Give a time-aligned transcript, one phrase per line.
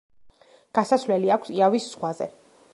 [0.77, 2.33] გასასვლელი აქვს იავის ზღვაზე.